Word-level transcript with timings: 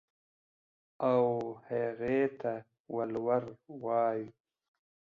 او 1.11 1.23
هغې 1.67 2.21
ته 2.41 2.53
ولور 2.95 3.43
وايو. 3.83 4.29